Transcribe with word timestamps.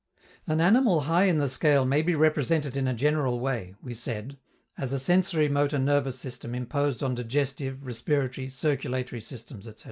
An 0.47 0.59
animal 0.59 1.01
high 1.01 1.25
in 1.25 1.37
the 1.37 1.47
scale 1.47 1.85
may 1.85 2.01
be 2.01 2.15
represented 2.15 2.75
in 2.75 2.87
a 2.87 2.93
general 2.95 3.39
way, 3.39 3.75
we 3.83 3.93
said, 3.93 4.39
as 4.75 4.93
a 4.93 4.95
sensori 4.95 5.47
motor 5.47 5.77
nervous 5.77 6.17
system 6.17 6.55
imposed 6.55 7.03
on 7.03 7.13
digestive, 7.13 7.85
respiratory, 7.85 8.49
circulatory 8.49 9.21
systems, 9.21 9.67
etc. 9.67 9.79